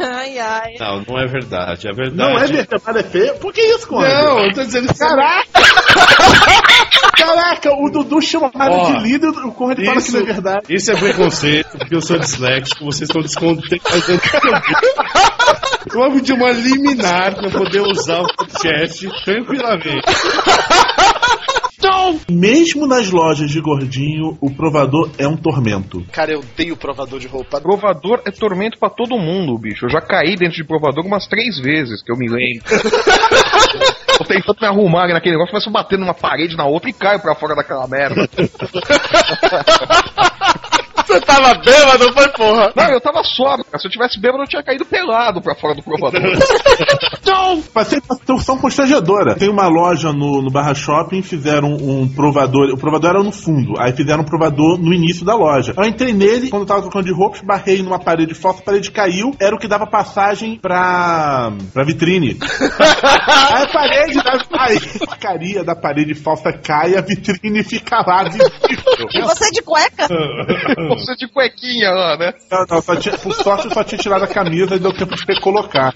[0.00, 0.74] ai, ai.
[0.80, 1.88] Não, não é verdade.
[1.88, 2.16] É verdade.
[2.16, 3.34] não é verdade, é feia?
[3.34, 4.08] Por que isso, Conde?
[4.08, 5.46] Não, eu tô dizendo que Caraca!
[7.16, 10.20] Caraca, o Dudu chama a Mayra Ó, de linda e o Conde fala que não
[10.20, 10.66] é verdade.
[10.68, 14.20] Isso é preconceito, porque eu sou disléxico, vocês estão descontentando.
[15.86, 20.02] Eu vou pedir uma liminar pra poder usar o podcast tranquilamente.
[22.30, 26.04] Mesmo nas lojas de gordinho, o provador é um tormento.
[26.12, 27.60] Cara, eu odeio provador de roupa.
[27.60, 29.86] Provador é tormento pra todo mundo, bicho.
[29.86, 32.64] Eu já caí dentro de provador umas três vezes, que eu me lembro.
[34.18, 37.20] Tô tentando me arrumar naquele negócio, começo a bater numa parede na outra e caio
[37.20, 38.28] pra fora daquela merda.
[41.14, 42.72] Você tava bêbado, foi porra?
[42.74, 43.78] Não, eu tava sóbrio, cara.
[43.78, 46.20] Se eu tivesse bêbado, eu tinha caído pelado pra fora do provador.
[47.72, 49.34] Passei uma situação constrangedora.
[49.34, 52.70] Tem uma loja no, no Barra Shopping, fizeram um provador.
[52.72, 55.74] O provador era no fundo, aí fizeram um provador no início da loja.
[55.76, 58.90] Eu entrei nele, quando eu tava trocando de roupas, barrei numa parede falsa, a parede
[58.90, 62.36] caiu, era o que dava passagem pra, pra vitrine.
[62.40, 64.38] aí a parede da,
[65.06, 69.26] porcaria da parede falsa cai, a vitrine fica lá E visível.
[69.26, 70.06] você de cueca?
[71.16, 72.32] De cuequinha lá, né?
[72.50, 75.14] Não, não, só tinha, por sorte eu só tinha tirado a camisa e deu tempo
[75.14, 75.92] de recolocar.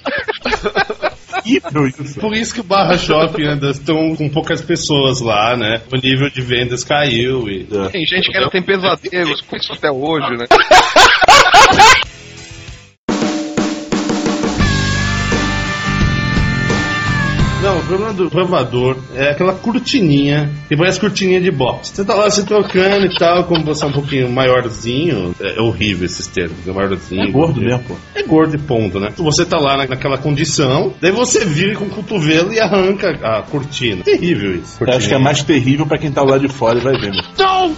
[1.44, 2.21] Isso.
[2.21, 5.81] Por isso que o Barra Shopping anda tão com poucas pessoas lá, né?
[5.92, 7.64] O nível de vendas caiu e.
[7.90, 10.47] Tem gente que ainda tem pesadelos com isso até hoje, né?
[17.88, 21.88] Problema do provador é aquela cortininha, que parece cortininha de box.
[21.90, 26.05] Você tá lá se trocando e tal, como você é um pouquinho maiorzinho, é horrível
[26.07, 27.22] esses termos, é maiorzinho.
[27.22, 27.96] É gordo mesmo, pô.
[28.14, 29.09] É gordo e ponto, né?
[29.16, 33.42] Você tá lá na- naquela condição, daí você vira com o cotovelo e arranca a
[33.42, 34.03] cortina.
[34.05, 34.77] Terrível isso.
[34.85, 37.11] Eu acho que é mais terrível pra quem tá lá de fora e vai ver,
[37.11, 37.22] meu.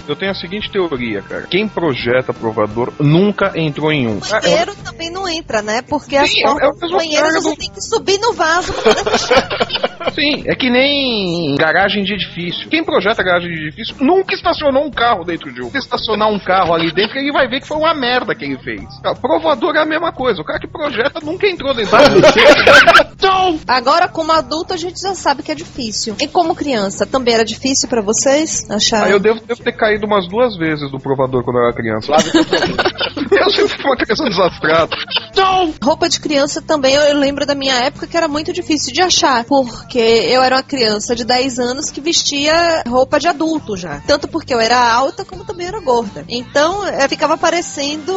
[0.09, 1.47] Eu tenho a seguinte teoria, cara.
[1.51, 4.19] Quem projeta provador nunca entrou em um.
[4.19, 5.83] O banheiro também não entra, né?
[5.83, 8.73] Porque as Sim, é o- portas é do banheiro você tem que subir no vaso.
[10.13, 12.69] Sim, é que nem garagem de edifício.
[12.69, 15.71] Quem projeta garagem de edifício nunca estacionou um carro dentro de um.
[15.71, 18.59] Se estacionar um carro ali dentro, ele vai ver que foi uma merda que ele
[18.59, 18.83] fez.
[19.03, 20.41] Cara, provador é a mesma coisa.
[20.41, 23.59] O cara que projeta nunca entrou dentro de um.
[23.69, 26.17] Agora, como adulto, a gente já sabe que é difícil.
[26.21, 29.05] E como criança, também era difícil pra vocês achar?
[29.05, 32.13] Ah, eu devo, devo ter caído umas duas vezes do provador quando eu era criança.
[33.31, 34.97] Eu sempre fui uma criança desastrada.
[35.83, 39.45] Roupa de criança também, eu lembro da minha época que era muito difícil de achar,
[39.45, 44.01] porque eu era uma criança de 10 anos que vestia roupa de adulto já.
[44.07, 46.25] Tanto porque eu era alta, como também era gorda.
[46.29, 48.13] Então, eu ficava parecendo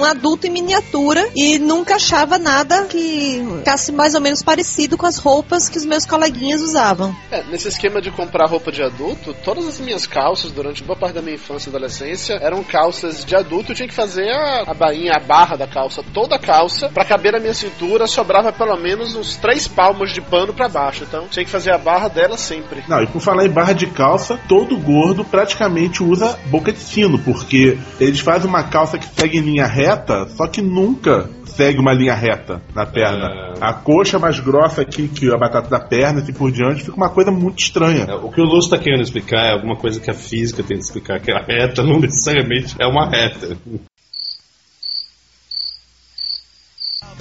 [0.00, 5.06] um adulto em miniatura e nunca achava nada que ficasse mais ou menos parecido com
[5.06, 7.14] as roupas que os meus coleguinhas usavam.
[7.30, 11.14] É, nesse esquema de comprar roupa de adulto, todas as minhas calças durante boa parte
[11.14, 13.72] da minha infância e adolescência eram calças de adulto.
[13.72, 17.04] Eu tinha que fazer a, a bainha, a barra da calça, toda a calça, pra
[17.04, 21.04] caber na minha cintura, sobrava pelo menos uns três palmos de pano pra baixo.
[21.04, 22.82] Então tinha que fazer a barra dela sempre.
[22.88, 27.18] Não, e por falar em barra de calça, todo gordo praticamente usa boca de sino,
[27.18, 29.89] porque eles fazem uma calça que segue em linha reta,
[30.36, 33.26] só que nunca segue uma linha reta na perna.
[33.26, 33.64] É.
[33.64, 37.10] A coxa mais grossa aqui que a batata da perna, assim por diante, fica uma
[37.10, 38.06] coisa muito estranha.
[38.08, 40.78] É, O que o Lúcio tá querendo explicar é alguma coisa que a física tem
[40.78, 43.56] que explicar, que a reta não necessariamente é uma reta.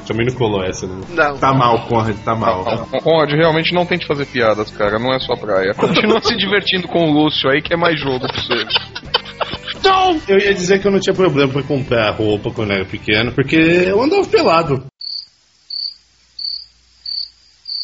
[0.07, 1.05] Também não colou essa, né?
[1.09, 1.37] Não.
[1.37, 2.63] Tá mal, Conrad, tá mal.
[3.03, 4.97] Conrad, realmente não tente fazer piadas, cara.
[4.97, 5.73] Não é sua praia.
[5.75, 9.18] Continua se divertindo com o Lúcio aí, que é mais jogo pra você.
[10.27, 13.31] Eu ia dizer que eu não tinha problema pra comprar roupa quando eu era pequeno,
[13.31, 14.83] porque eu andava pelado.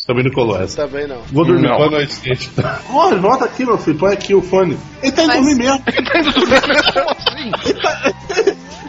[0.08, 0.86] Também não colou essa.
[0.88, 1.22] Também não.
[1.32, 1.78] Vou dormir, Não.
[1.78, 2.48] boa noite, gente.
[2.88, 4.78] Conrad, volta aqui, meu filho, põe aqui o fone.
[5.02, 5.80] Ele tá indo Mas- dormir mesmo.
[6.94, 7.52] Como assim?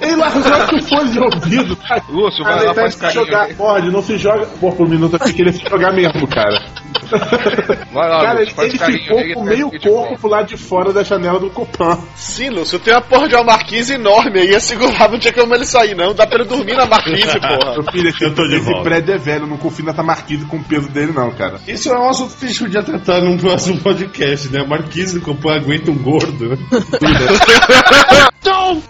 [0.02, 1.78] Ele largou aqui o fone de ouvido.
[2.10, 3.24] Lúcio, Cara, vai ele lá, tá faz se carinho.
[3.24, 4.44] jogar, Conrad, não se joga.
[4.60, 6.62] Pô, por um minuto aqui que ele se jogar mesmo, cara.
[7.92, 11.38] Vai lá, Cara, Lúcio, ele, ficou com meio corpo pro lado de fora da janela
[11.38, 11.98] do Copan.
[12.14, 15.54] Sim, Lúcio, tem uma porra de uma marquise enorme aí, ia segurar, não tinha como
[15.54, 16.14] ele sair, não.
[16.14, 17.72] Dá pra ele dormir na marquise, porra.
[17.74, 18.82] Meu filho, esse, Eu tô de esse volta.
[18.82, 21.60] prédio é velho, eu não confio nessa marquise com o peso dele, não, cara.
[21.66, 24.60] Isso é um assunto que a gente podia tratar num próximo podcast, né?
[24.62, 26.56] A Marquise do Copan aguenta um gordo, né?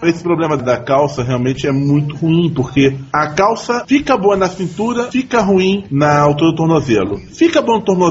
[0.03, 5.11] Esse problema da calça realmente é muito ruim, porque a calça fica boa na cintura,
[5.11, 7.17] fica ruim na altura do tornozelo.
[7.17, 8.06] Fica bom no tornozelo,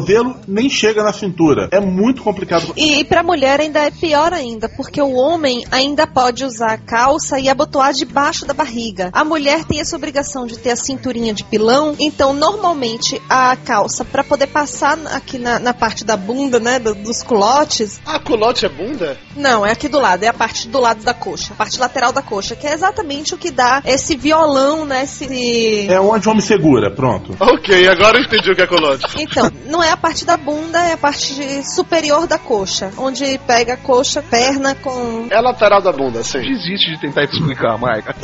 [0.46, 1.68] nem chega na cintura.
[1.72, 2.72] É muito complicado.
[2.76, 6.78] E, e pra mulher ainda é pior ainda, porque o homem ainda pode usar a
[6.78, 9.10] calça e abotoar debaixo da barriga.
[9.12, 14.04] A mulher tem essa obrigação de ter a cinturinha de pilão, então normalmente a calça,
[14.04, 18.64] pra poder passar aqui na, na parte da bunda, né, do- dos culotes, Ah, culote
[18.66, 19.16] é bunda?
[19.36, 22.12] não, é aqui do lado, é a parte do lado da coxa, a parte lateral
[22.12, 25.86] da coxa, que é exatamente o que dá esse violão, né, esse...
[25.88, 27.36] É onde o homem segura, pronto.
[27.38, 29.04] Ok, agora eu entendi o que é culote.
[29.18, 33.74] Então, não é a parte da bunda, é a parte superior da coxa, onde pega
[33.74, 36.40] a coxa, perna com É a lateral da bunda, sim.
[36.40, 38.14] Desiste de tentar te explicar, Maica.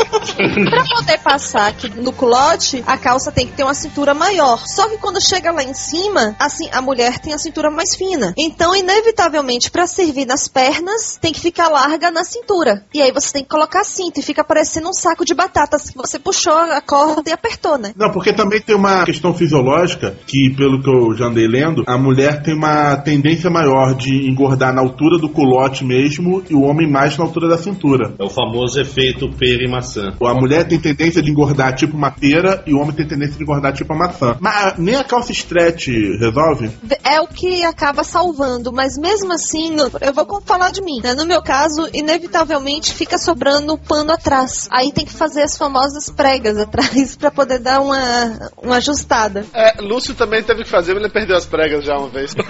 [0.71, 4.63] Pra poder passar aqui no culote, a calça tem que ter uma cintura maior.
[4.67, 8.33] Só que quando chega lá em cima, assim, a mulher tem a cintura mais fina.
[8.37, 12.85] Então, inevitavelmente, pra servir nas pernas, tem que ficar larga na cintura.
[12.95, 15.97] E aí você tem que colocar cinto e fica parecendo um saco de batatas que
[15.97, 17.93] você puxou a corda e apertou, né?
[17.97, 21.99] Não, porque também tem uma questão fisiológica que, pelo que eu já andei lendo, a
[21.99, 26.91] mulher tem uma tendência maior de engordar na altura do culote mesmo e o homem
[26.91, 28.15] mais na altura da cintura.
[28.19, 30.15] É o famoso efeito pera e maçã.
[30.21, 33.43] A mulher tem tendência de engordar tipo uma pera e o homem tem tendência de
[33.43, 34.37] engordar tipo uma maçã.
[34.41, 35.89] Mas nem a calça stretch
[36.19, 36.71] resolve?
[37.05, 41.01] É o que acaba salvando, mas mesmo assim, eu vou falar de mim.
[41.03, 41.15] né?
[41.15, 44.69] No meu caso, inevitavelmente fica sobrando pano atrás.
[44.71, 49.45] Aí tem que fazer as famosas pregas atrás pra poder dar uma, uma ajustada.
[49.53, 52.35] É, Lúcio também teve que fazer, mas ele perdeu as pregas já uma vez.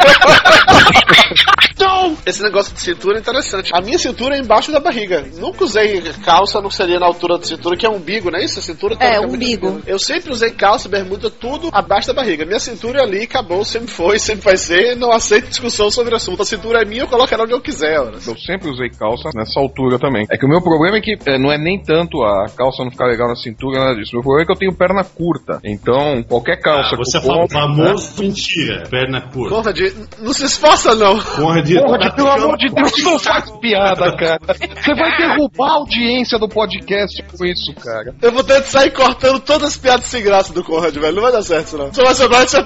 [2.26, 3.70] Esse negócio de cintura é interessante.
[3.74, 5.24] A minha cintura é embaixo da barriga.
[5.38, 8.58] Nunca usei calça, não seria na altura da cintura, que é umbigo, não é isso?
[8.58, 9.82] A cintura É, teoricamente, umbigo.
[9.86, 12.44] Eu sempre usei calça, bermuda, tudo abaixo da barriga.
[12.44, 14.96] Minha cintura é ali, acabou, sempre foi, sempre vai ser.
[14.96, 16.42] Não aceito discussão sobre o assunto.
[16.42, 17.98] A cintura é minha, eu coloco ela onde eu quiser.
[17.98, 18.16] Ora.
[18.26, 20.26] Eu sempre usei calça nessa altura também.
[20.30, 22.90] É que o meu problema é que é, não é nem tanto a calça não
[22.90, 24.12] ficar legal na cintura, nada disso.
[24.12, 25.60] O meu problema é que eu tenho perna curta.
[25.64, 29.54] Então, qualquer calça Ah, você é famoso mentira, perna curta.
[29.54, 29.78] Conrad,
[30.20, 31.18] não se esforça não.
[31.18, 34.40] Conrad, Porra, pelo amor de Deus, não faz piada, cara.
[34.46, 38.14] Você vai derrubar a audiência do podcast com isso, cara.
[38.22, 41.14] Eu vou ter que sair cortando todas as piadas sem graça do Conrad, velho.
[41.14, 41.92] Não vai dar certo, não.
[41.92, 42.56] Só vai sobrar de se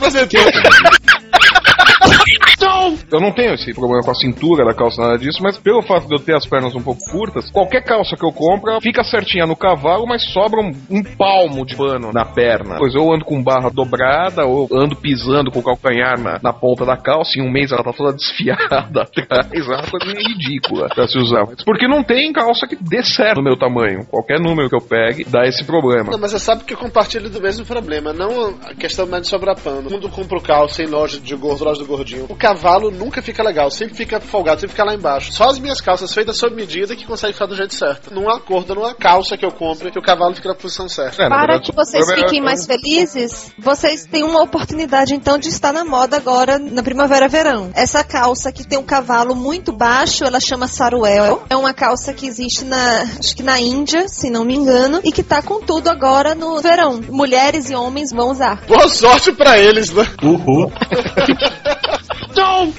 [3.11, 6.07] Eu não tenho esse problema com a cintura da calça, nada disso, mas pelo fato
[6.07, 9.47] de eu ter as pernas um pouco curtas, qualquer calça que eu compro fica certinha
[9.47, 12.77] no cavalo, mas sobra um, um palmo de pano na perna.
[12.79, 16.85] Pois eu ando com barra dobrada, ou ando pisando com o calcanhar na, na ponta
[16.85, 19.49] da calça, em um mês ela tá toda desfiada atrás.
[19.53, 21.47] É uma coisa meio ridícula pra se usar.
[21.65, 24.07] Porque não tem calça que dê certo no meu tamanho.
[24.07, 26.11] Qualquer número que eu pegue dá esse problema.
[26.11, 28.13] Não, mas você sabe que eu compartilho do mesmo problema.
[28.13, 29.89] Não a questão mais de sobrar pano.
[29.89, 33.71] Quando compro calça em loja de gordo, loja do gordinho, o cavalo nunca fica legal.
[33.71, 35.33] Sempre fica folgado, sempre fica lá embaixo.
[35.33, 38.13] Só as minhas calças feitas sob medida que conseguem ficar do jeito certo.
[38.15, 40.89] Não há acordo, não há calça que eu compre que o cavalo fica na posição
[40.89, 41.23] certa.
[41.23, 45.49] É, na Para verdade, que vocês fiquem mais felizes, vocês têm uma oportunidade então de
[45.49, 47.71] estar na moda agora na primavera-verão.
[47.75, 51.45] Essa calça que tem um cavalo muito baixo, ela chama saruel.
[51.49, 55.13] É uma calça que existe na, acho que na Índia, se não me engano, e
[55.13, 57.01] que tá com tudo agora no verão.
[57.09, 58.63] Mulheres e homens vão usar.
[58.67, 60.07] Boa sorte pra eles, né?
[60.23, 60.73] Uhul.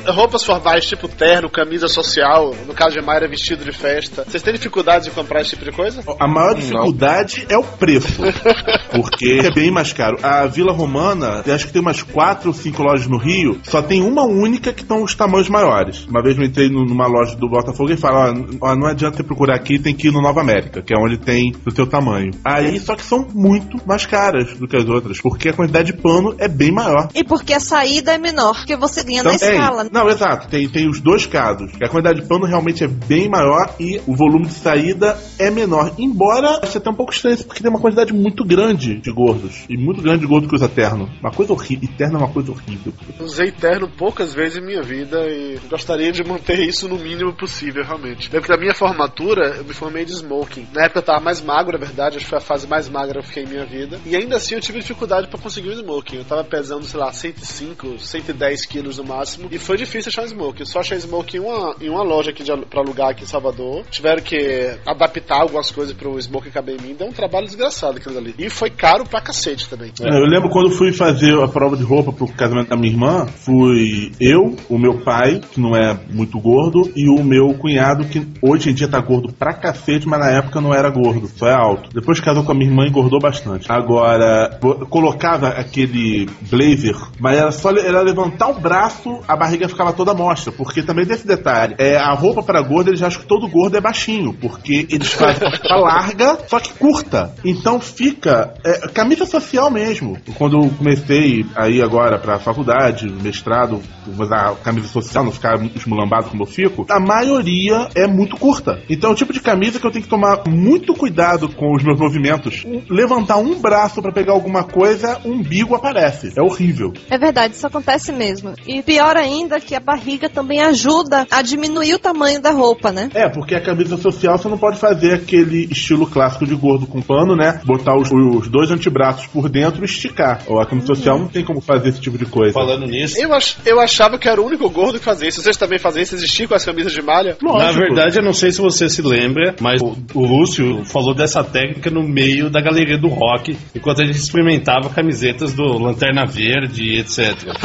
[0.05, 4.23] Roupas formais, tipo terno, camisa social, no caso de Mayra, vestido de festa.
[4.27, 6.03] Vocês têm dificuldade de comprar esse tipo de coisa?
[6.19, 8.21] A maior dificuldade é o preço.
[8.91, 10.17] Porque é bem mais caro.
[10.23, 13.81] A Vila Romana, eu acho que tem umas quatro ou cinco lojas no Rio, só
[13.81, 16.05] tem uma única que estão os tamanhos maiores.
[16.05, 19.23] Uma vez eu entrei nu- numa loja do Botafogo e falaram: ó, não adianta você
[19.23, 22.31] procurar aqui, tem que ir no Nova América, que é onde tem o seu tamanho.
[22.43, 26.01] Aí, só que são muito mais caras do que as outras, porque a quantidade de
[26.01, 27.09] pano é bem maior.
[27.13, 29.46] E porque a saída é menor, porque você ganha na Também.
[29.53, 29.83] Escala.
[29.83, 29.89] né?
[29.91, 30.47] Não, exato.
[30.47, 31.71] Tem, tem os dois casos.
[31.81, 35.93] A quantidade de pano realmente é bem maior e o volume de saída é menor.
[35.97, 39.65] Embora seja até um pouco estranho, porque tem uma quantidade muito grande de gordos.
[39.69, 41.09] E muito grande de gordo que usa terno.
[41.19, 41.83] Uma coisa horrível.
[41.83, 42.93] E terno é uma coisa horrível.
[43.19, 47.83] Usei terno poucas vezes em minha vida e gostaria de manter isso no mínimo possível,
[47.83, 48.29] realmente.
[48.31, 50.67] Lembro que na minha formatura eu me formei de smoking.
[50.73, 53.13] Na época eu tava mais magro, na verdade, acho que foi a fase mais magra
[53.13, 53.99] que eu fiquei em minha vida.
[54.05, 56.17] E ainda assim eu tive dificuldade pra conseguir um smoking.
[56.17, 59.26] Eu tava pesando, sei lá, 105, 110 quilos no máximo.
[59.51, 60.61] E foi difícil achar um smoking.
[60.61, 63.27] Eu só achei smoking em uma, em uma loja aqui de, pra alugar aqui em
[63.27, 63.83] Salvador.
[63.89, 66.95] Tiveram que adaptar algumas coisas pro smoking caber em mim.
[66.95, 68.35] Deu um trabalho desgraçado aquilo ali.
[68.37, 69.91] E foi caro pra cacete também.
[69.99, 74.11] Eu lembro quando fui fazer a prova de roupa pro casamento da minha irmã, fui
[74.19, 78.69] eu, o meu pai, que não é muito gordo, e o meu cunhado, que hoje
[78.69, 81.89] em dia tá gordo pra cacete, mas na época não era gordo, só é alto.
[81.93, 83.71] Depois casou com a minha irmã, engordou bastante.
[83.71, 84.59] Agora,
[84.89, 90.51] colocava aquele blazer, mas era só era levantar o braço, a barriga ficava toda mostra,
[90.51, 93.81] porque também desse detalhe, é, a roupa para gordo, eles acham que todo gordo é
[93.81, 97.33] baixinho, porque eles fazem ficar larga, só que curta.
[97.43, 100.17] Então fica é, camisa social mesmo.
[100.37, 103.81] Quando eu comecei aí agora pra faculdade, mestrado,
[104.17, 108.81] usar camisa social, não ficar esmulambado como eu fico, a maioria é muito curta.
[108.89, 111.83] Então é o tipo de camisa que eu tenho que tomar muito cuidado com os
[111.83, 112.65] meus movimentos.
[112.89, 116.33] Levantar um braço pra pegar alguma coisa, um umbigo aparece.
[116.37, 116.93] É horrível.
[117.09, 118.53] É verdade, isso acontece mesmo.
[118.67, 123.09] E pior ainda que a barriga também ajuda a diminuir o tamanho da roupa, né?
[123.13, 127.01] É, porque a camisa social você não pode fazer aquele estilo clássico de gordo com
[127.01, 127.61] pano, né?
[127.63, 130.41] Botar os, os dois antebraços por dentro e esticar.
[130.47, 132.53] Ou a camisa social não tem como fazer esse tipo de coisa.
[132.53, 135.41] Falando nisso, Eu, ach, eu achava que era o único gordo que fazia isso.
[135.41, 136.15] Vocês também fazem isso?
[136.15, 137.37] Existir com as camisas de malha?
[137.41, 137.79] na Lógico.
[137.79, 141.89] verdade, eu não sei se você se lembra, mas o, o Lúcio falou dessa técnica
[141.89, 146.99] no meio da galeria do rock, enquanto a gente experimentava camisetas do Lanterna Verde e
[146.99, 147.35] etc.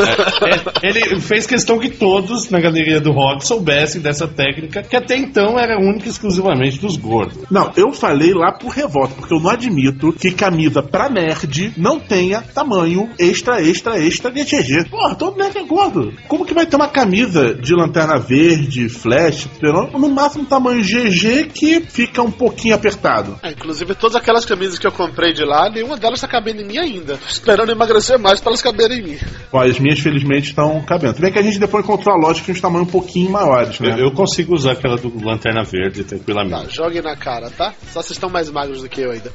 [0.42, 4.94] É, é, ele fez questão que todos na galeria do rock soubessem dessa técnica, que
[4.94, 7.38] até então era única e exclusivamente dos gordos.
[7.50, 11.98] Não, eu falei lá por revolta, porque eu não admito que camisa pra nerd não
[11.98, 14.90] tenha tamanho extra, extra, extra de GG.
[14.90, 16.12] Porra, todo nerd é gordo.
[16.28, 21.80] Como que vai ter uma camisa de lanterna verde, flash, no máximo tamanho GG que
[21.80, 23.38] fica um pouquinho apertado?
[23.42, 26.66] É, inclusive, todas aquelas camisas que eu comprei de lá, nenhuma delas tá cabendo em
[26.66, 27.18] mim ainda.
[27.26, 29.18] Esperando emagrecer mais pra elas caberem em mim.
[29.50, 31.21] Ó, as minhas felizmente estão cabendo.
[31.22, 33.92] Bem que a gente depois encontrou a loja que uns tamanhos um pouquinho maiores, né?
[33.92, 36.74] Eu, eu consigo usar aquela do Lanterna Verde Tá, tranquilamente.
[36.74, 37.72] jogue na cara, tá?
[37.92, 39.32] Só vocês estão mais magros do que eu ainda.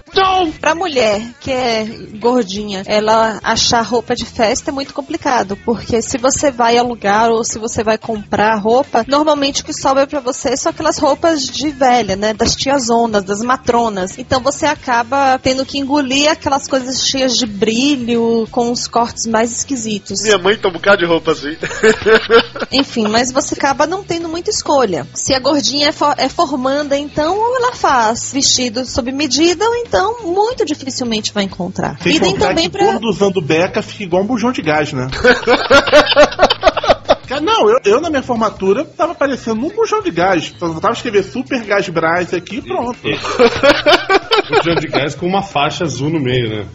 [0.59, 1.85] Pra mulher que é
[2.19, 7.41] gordinha, ela achar roupa de festa é muito complicado, porque se você vai alugar ou
[7.45, 11.69] se você vai comprar roupa, normalmente o que sobra pra você são aquelas roupas de
[11.69, 12.33] velha, né?
[12.33, 14.17] Das tiazonas, das matronas.
[14.17, 19.53] Então você acaba tendo que engolir aquelas coisas cheias de brilho, com os cortes mais
[19.53, 20.21] esquisitos.
[20.23, 21.55] Minha mãe tem um bocado de roupa assim.
[22.71, 25.07] Enfim, mas você acaba não tendo muita escolha.
[25.13, 30.17] Se a gordinha é, for- é formanda, então ela faz vestido sob medida, ou então
[30.23, 31.97] muito dificilmente vai encontrar.
[32.01, 32.85] Sem e tem também pra.
[32.85, 35.07] gordo usando beca fica igual um bujão de gás, né?
[37.41, 40.53] Não, eu, eu na minha formatura tava parecendo um bujão de gás.
[40.57, 42.97] Só tava escrever super gás Brás aqui e pronto.
[44.49, 46.65] O John de Gás com uma faixa azul no meio, né?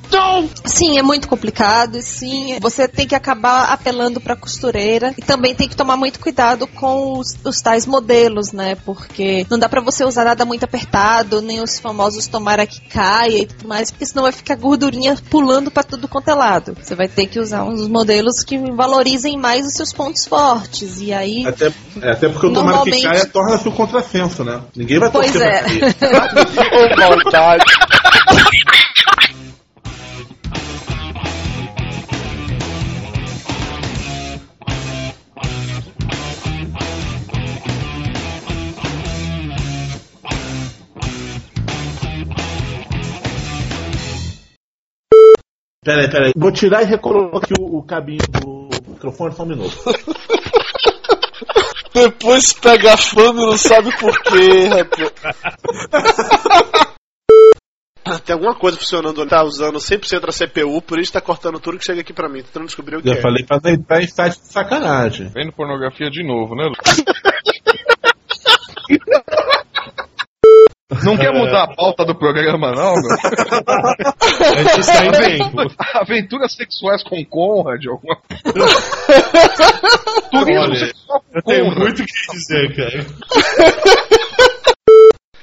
[0.64, 5.54] Sim, é muito complicado, e sim, você tem que acabar apelando pra costureira e também
[5.54, 8.76] tem que tomar muito cuidado com os, os tais modelos, né?
[8.84, 13.42] Porque não dá pra você usar nada muito apertado, nem os famosos tomara que caia
[13.42, 16.76] e tudo mais, porque senão vai ficar gordurinha pulando pra tudo quanto é lado.
[16.80, 21.12] Você vai ter que usar uns modelos que valorizem mais os seus pontos fortes, e
[21.12, 24.60] aí Até, é, até porque o tomara que caia torna-se um contrassenso, né?
[24.76, 25.60] Ninguém vai Pois torcer é.
[25.60, 27.61] pra cair.
[45.84, 46.32] Peraí, peraí.
[46.36, 49.76] Vou tirar e recolocar aqui o, o cabinho do microfone só um minuto.
[51.92, 55.12] Depois pega a fama e não sabe por quê, rapaz.
[58.24, 61.84] Tem alguma coisa funcionando, tá usando 100% da CPU, por isso tá cortando tudo que
[61.84, 63.20] chega aqui pra mim, tentando descobrir o que Já é.
[63.20, 65.28] falei pra entrar em site de sacanagem.
[65.32, 66.64] Vendo pornografia de novo, né?
[66.64, 66.72] Lu?
[71.04, 73.16] Não quer mudar a pauta do programa, não, meu?
[74.46, 75.40] A gente sai bem.
[75.94, 78.16] Aventuras sexuais com Conrad, alguma
[80.30, 81.78] Turismo Olha, sexual com Eu tenho Conrad.
[81.78, 83.06] muito o que dizer, cara.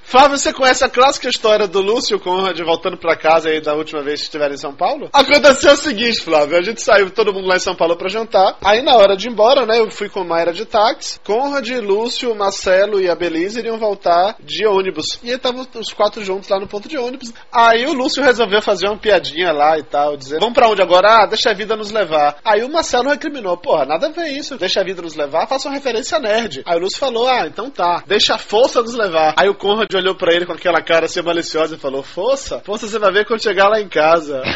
[0.10, 4.02] Flávio, você conhece a clássica história do Lúcio Conrad voltando pra casa aí da última
[4.02, 5.08] vez que estiveram em São Paulo?
[5.14, 8.58] Aconteceu o seguinte, Flávio, a gente saiu todo mundo lá em São Paulo pra jantar.
[8.66, 11.20] Aí na hora de ir embora, né, eu fui com Mayra de táxi.
[11.20, 15.20] Conrad, Lúcio, Marcelo e a Belize iriam voltar de ônibus.
[15.22, 17.32] E aí estavam os quatro juntos lá no ponto de ônibus.
[17.52, 21.22] Aí o Lúcio resolveu fazer uma piadinha lá e tal, dizer, vamos pra onde agora?
[21.22, 22.38] Ah, deixa a vida nos levar.
[22.44, 25.68] Aí o Marcelo recriminou, porra, nada a ver isso, deixa a vida nos levar, faça
[25.68, 26.64] uma referência nerd.
[26.66, 29.36] Aí o Lúcio falou, ah, então tá, deixa a força nos levar.
[29.38, 32.88] Aí o Conrad olhou para ele com aquela cara assim maliciosa e falou: Força, força
[32.88, 34.42] você vai ver quando chegar lá em casa.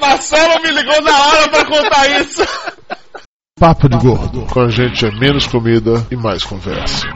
[0.00, 2.42] Marcelo me ligou na hora para contar isso.
[3.58, 4.46] Papo de gordo.
[4.46, 7.06] Com a gente é menos comida e mais conversa.